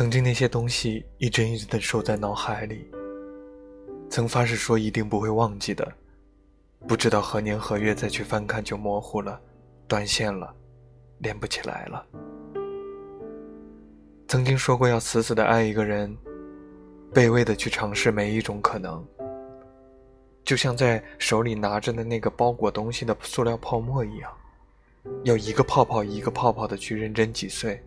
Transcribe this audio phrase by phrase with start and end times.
[0.00, 2.90] 曾经那些东西一帧一帧的收在脑海里，
[4.08, 5.86] 曾发誓说一定不会忘记的，
[6.88, 9.38] 不知道何年何月再去翻看就模糊了，
[9.86, 10.54] 断线了，
[11.18, 12.06] 连不起来了。
[14.26, 16.16] 曾经说过要死死的爱一个人，
[17.12, 19.06] 卑微的去尝试每一种可能，
[20.44, 24.32] 就像在手里拿着的那个包裹东西的塑料泡沫一样，
[25.24, 27.78] 要一个泡泡一个泡泡的去认真挤碎，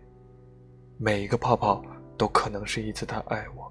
[0.96, 1.84] 每一个泡泡
[2.16, 3.70] 都可能是一次他爱我，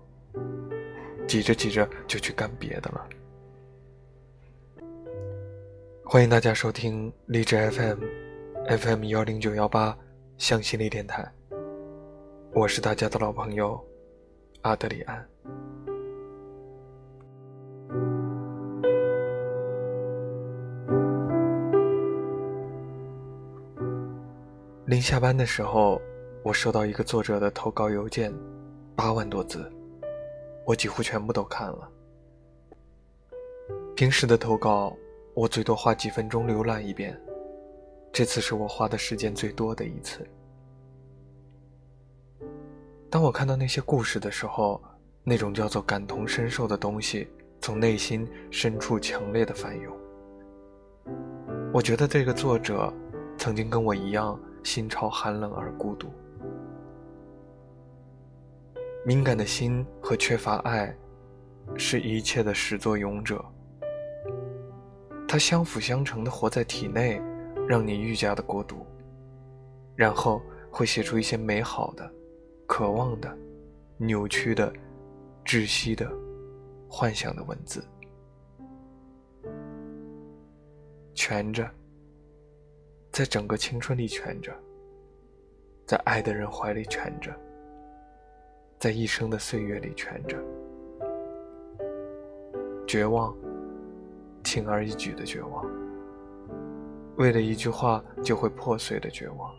[1.28, 3.08] 挤着挤着就去干别的了。
[6.06, 9.98] 欢迎大家收听励志 FM，FM 幺零九幺八，
[10.38, 11.26] 向心力电台。
[12.54, 13.84] 我是大家的老朋友
[14.62, 15.28] 阿德里安。
[24.86, 26.00] 临下班的时候，
[26.44, 28.34] 我收到一个作者的投稿邮件，
[28.98, 29.72] 八万多字，
[30.66, 31.90] 我几乎全部都看了。
[33.96, 34.94] 平时的投稿，
[35.34, 37.18] 我最多花几分钟浏览一遍，
[38.12, 40.20] 这次是我花的时间最多的一次。
[43.10, 44.84] 当我看到那些故事的时候，
[45.24, 47.26] 那种叫做感同身受的东西
[47.62, 49.96] 从内心深处强烈的翻涌。
[51.72, 52.94] 我觉得这个作者
[53.38, 56.12] 曾经跟我一样，心潮寒冷而孤独。
[59.06, 60.96] 敏感的心和缺乏爱，
[61.76, 63.44] 是一切的始作俑者。
[65.28, 67.22] 它相辅相成的活在体内，
[67.68, 68.86] 让你愈加的孤独，
[69.96, 72.12] 然后会写出一些美好的。
[72.66, 73.38] 渴望的、
[73.98, 74.74] 扭曲的、
[75.46, 76.10] 窒息的、
[76.90, 77.84] 幻想的文字，
[81.14, 81.70] 蜷着，
[83.12, 84.52] 在整个青春里蜷着，
[85.94, 87.32] 在爱的人怀里蜷着，
[88.80, 90.36] 在一生的岁月里蜷着，
[92.88, 93.32] 绝望，
[94.44, 95.64] 轻而易举的绝望，
[97.18, 99.52] 为了一句话就会破碎的绝望。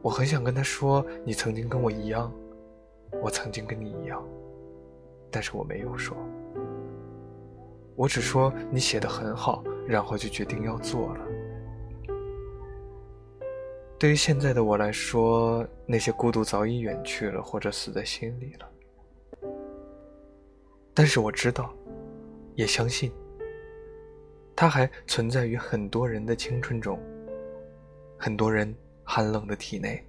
[0.00, 2.32] 我很想跟他说：“你曾经跟我一样，
[3.20, 4.26] 我曾经跟你一样。”
[5.30, 6.16] 但是我没有说，
[7.96, 11.26] 我只说你写的很好，然后就决定要做了。
[14.04, 18.68] 对于现在的我来说，那些孤独早已远去了，或者死在心里了。
[20.92, 21.74] 但是我知道，
[22.54, 23.10] 也相信，
[24.54, 27.00] 它还存在于很多人的青春中，
[28.18, 28.76] 很多人。
[29.04, 30.04] 寒冷的体内，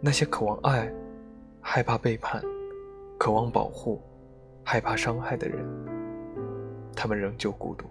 [0.00, 0.88] 那些渴望爱、
[1.60, 2.40] 害怕背叛、
[3.18, 4.00] 渴望保护、
[4.62, 5.66] 害怕伤害的人，
[6.94, 7.86] 他们仍旧孤独。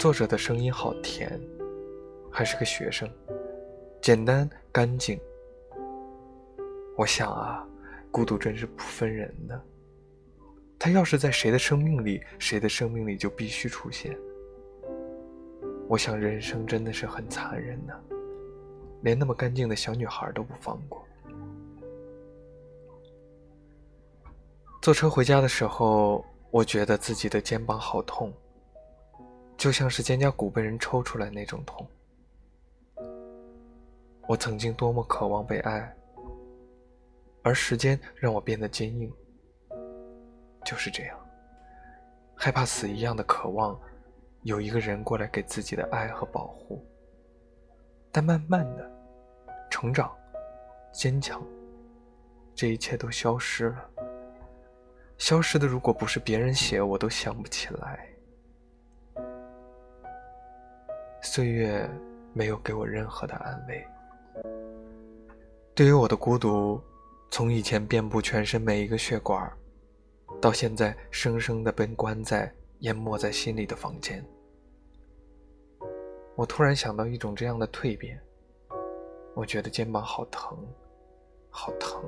[0.00, 1.38] 作者的声音好甜，
[2.32, 3.06] 还是个学生，
[4.00, 5.20] 简单干净。
[6.96, 7.68] 我想啊，
[8.10, 9.62] 孤独真是不分人的。
[10.78, 14.16] 他要是在谁的生命里，谁的生命里就必须出现。
[15.86, 18.02] 我想，人生真的是很残忍的，
[19.02, 21.04] 连那么干净的小女孩都不放过。
[24.80, 28.32] 坐车回家的时候，我觉得自己的肩膀好痛，
[29.60, 31.86] 就像是肩胛骨被人抽出来那种痛。
[34.26, 35.94] 我曾经多么渴望被爱，
[37.42, 39.12] 而时间让我变得坚硬。
[40.64, 41.18] 就是这样，
[42.34, 43.78] 害怕死一样的渴望。
[44.44, 46.82] 有一个人过来给自己的爱和保护，
[48.10, 48.90] 但慢慢的，
[49.70, 50.10] 成长，
[50.90, 51.46] 坚强，
[52.54, 53.90] 这一切都消失了。
[55.18, 58.06] 消失的，如果不是别人写，我都想不起来。
[61.32, 61.88] 岁月
[62.32, 63.86] 没有给我任何的安慰。
[65.76, 66.82] 对于我的孤独，
[67.30, 69.48] 从以前遍布全身每一个血管，
[70.40, 72.52] 到现在生生的被关在。
[72.80, 74.24] 淹没在心里的房间，
[76.34, 78.18] 我突然想到一种这样的蜕变。
[79.34, 80.58] 我觉得肩膀好疼，
[81.50, 82.02] 好疼。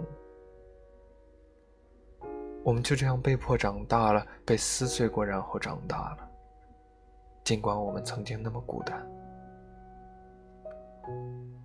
[2.64, 6.31] 我们就这样被迫长大了，被撕碎过，然后长大了。
[7.44, 9.04] 尽管我们曾经那么孤单，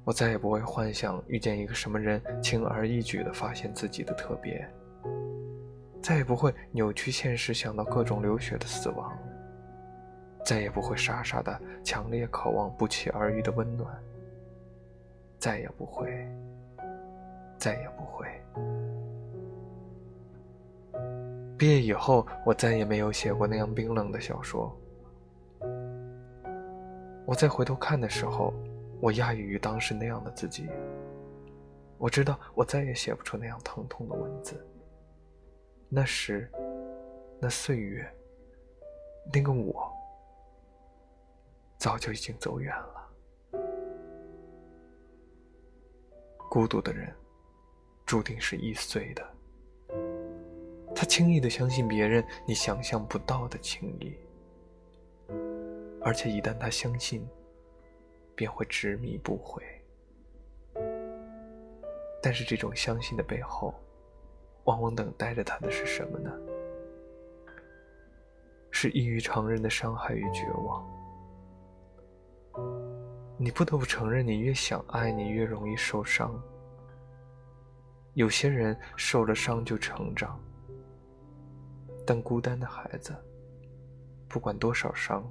[0.03, 4.68] 我再也不会幻想遇见一个什么人，轻而易举的发现自己的特别。
[6.01, 9.12] 再也不会扭曲现实，想到各种流血的死亡；
[10.44, 13.88] 再也不会傻傻的强烈渴望不期而遇的温暖；
[15.38, 16.27] 再也不会，
[17.57, 18.27] 再也不会。
[21.57, 24.75] 毕业以后，我再也没有写过那样冰冷的小说。
[27.27, 28.53] 我再回头看的时候，
[29.01, 30.65] 我讶异于当时那样的自己。
[31.97, 34.65] 我知道我再也写不出那样疼痛的文字。
[35.89, 36.50] 那时，
[37.38, 38.09] 那岁月，
[39.33, 39.91] 那个我，
[41.77, 43.59] 早就已经走远了。
[46.50, 47.13] 孤独的人，
[48.06, 49.29] 注定是易碎的。
[50.95, 54.18] 他轻易的相信别人你想象不到的情谊，
[56.07, 57.27] 而且一旦他相信，
[58.33, 59.62] 便会执迷不悔。
[62.24, 63.75] 但是这种相信的背后，
[64.63, 66.31] 往往等待着他的是什么呢？
[68.71, 70.89] 是异于常人的伤害与绝望。
[73.38, 76.42] 你不得不承认，你越想爱，你越容易受伤。
[78.13, 80.39] 有些人受了伤就成长，
[82.06, 83.13] 但孤单的孩子，
[84.30, 85.30] 不管多少伤，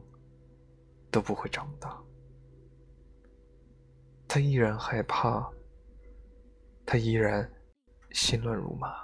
[1.17, 1.99] 都不会长大。
[4.29, 5.51] 他依然害怕，
[6.85, 7.51] 他依然
[8.11, 8.95] 心乱如麻。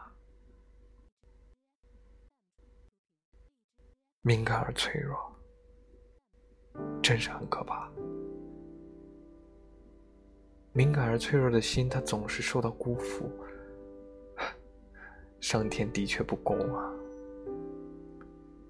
[4.20, 5.16] 敏感而脆弱，
[7.02, 7.90] 真是很可怕。
[10.74, 13.32] 敏感而脆弱的心，他总是受到辜负。
[15.40, 16.92] 上天的确不公啊！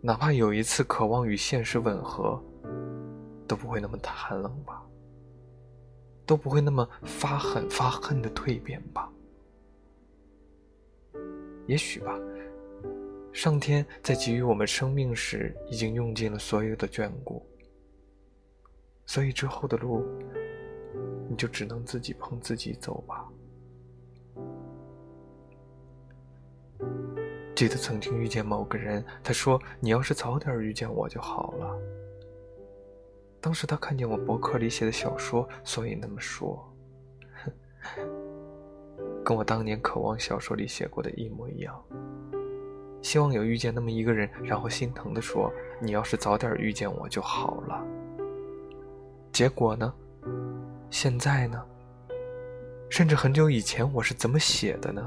[0.00, 2.40] 哪怕有一次渴望与现实吻合，
[3.46, 4.82] 都不会那么寒冷吧？
[6.24, 9.10] 都不会那么发狠发恨的蜕变吧？
[11.66, 12.18] 也许吧。
[13.32, 17.44] 上天在给予我们生命时，已经用尽了所有的眷顾，
[19.06, 20.04] 所以之后的路，
[21.28, 23.26] 你就只能自己碰自己走吧。
[27.54, 31.78] 记得曾经遇见某个人，他说：“你要是早点遇见我就好了。”
[33.42, 36.64] 当时他看见我博客里写的小说，所以那么说，
[39.24, 41.84] 跟我当年渴望小说里写过的一模一样。
[43.02, 45.52] 希望有遇见那么一个人，然后心疼的说
[45.82, 47.84] ：“你要是早点遇见我就好了。”
[49.32, 49.92] 结果呢？
[50.88, 51.60] 现在呢？
[52.88, 55.04] 甚至很久以前我是怎么写的呢？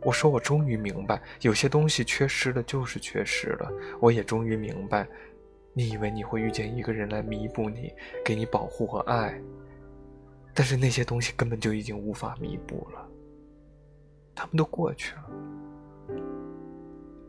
[0.00, 3.70] 我说我终于明白，有些东西缺失了就是缺失了。
[4.00, 5.06] 我也终于明白，
[5.78, 7.92] 你以为你会遇见一个人来弥补你，
[8.24, 9.38] 给你保护和爱，
[10.54, 13.06] 但是那些东西根本就已经无法弥补了，
[14.34, 15.22] 他们都过去了。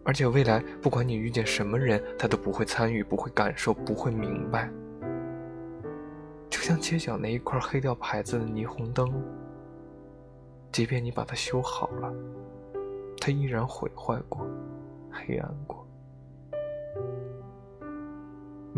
[0.05, 4.71] 而且未来，不管你遇见什么人，他都不会参与，不会感受，不会明白。
[6.49, 9.13] 就像街角那一块黑掉牌子的霓虹灯，
[10.71, 12.13] 即便你把它修好了，
[13.19, 14.47] 它依然毁坏过，
[15.11, 15.85] 黑暗过。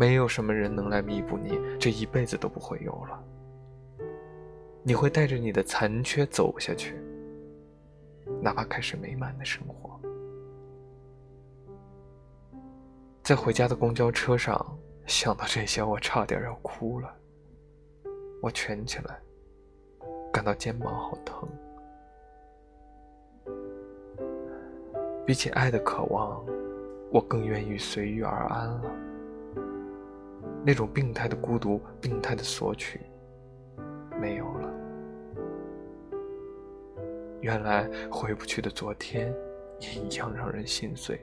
[0.00, 3.22] 没有什么人能来弥补你，这一辈子都不会有了。
[4.82, 6.96] 你会带着你的残缺走下去，
[8.40, 10.00] 哪怕开始美满的生活。
[13.22, 14.58] 在回家的公交车上，
[15.04, 17.14] 想到这些，我差点要哭了。
[18.40, 19.20] 我蜷起来，
[20.32, 21.46] 感到肩膀好疼。
[25.26, 26.42] 比起爱的渴望，
[27.12, 28.90] 我更愿意随遇而安了。
[30.64, 33.00] 那种病态的孤独、病态的索取，
[34.20, 34.74] 没有了。
[37.40, 39.34] 原来回不去的昨天，
[39.78, 41.18] 也一样让人心碎。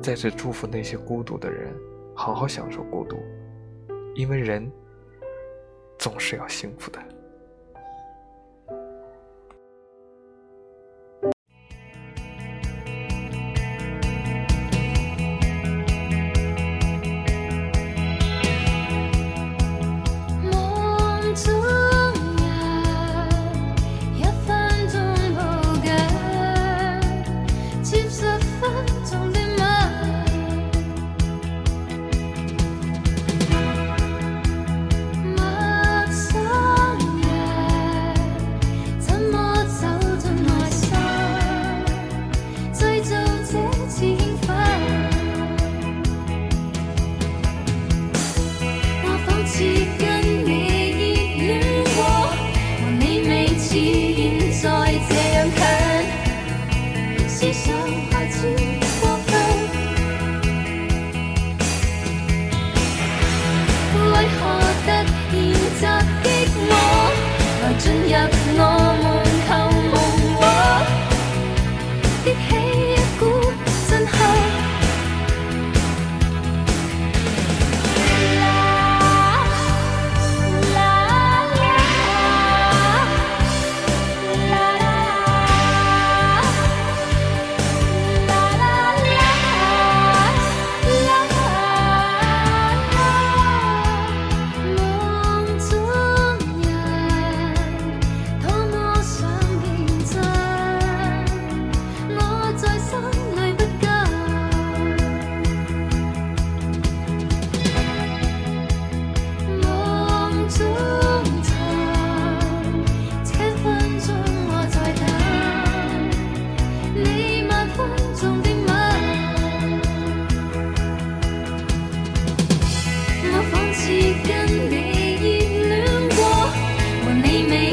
[0.00, 1.74] 在这祝福那些孤独的人，
[2.14, 3.16] 好好享受孤独，
[4.14, 4.70] 因为人
[5.98, 7.00] 总是要幸福的。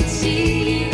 [0.08, 0.85] 记忆